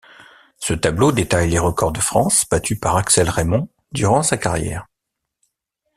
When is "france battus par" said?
1.99-2.97